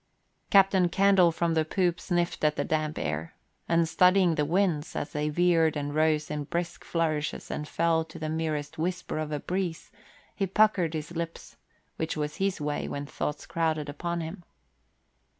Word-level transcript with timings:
Captain 0.49 0.89
Candle 0.89 1.31
from 1.31 1.53
the 1.53 1.63
poop 1.63 1.99
sniffed 1.99 2.43
at 2.43 2.55
the 2.55 2.63
damp 2.63 2.97
air: 2.97 3.35
and 3.69 3.87
studying 3.87 4.33
the 4.33 4.45
winds 4.45 4.95
as 4.95 5.11
they 5.11 5.29
veered 5.29 5.77
and 5.77 5.93
rose 5.93 6.31
in 6.31 6.45
brisk 6.45 6.83
flourishes 6.83 7.51
and 7.51 7.67
fell 7.67 8.03
to 8.05 8.17
the 8.17 8.27
merest 8.27 8.79
whisper 8.79 9.19
of 9.19 9.31
a 9.31 9.39
breeze, 9.39 9.91
he 10.35 10.47
puckered 10.47 10.95
his 10.95 11.11
lips, 11.15 11.55
which 11.97 12.17
was 12.17 12.37
his 12.37 12.59
way 12.59 12.87
when 12.87 13.05
thoughts 13.05 13.45
crowded 13.45 13.89
upon 13.89 14.21
him. 14.21 14.43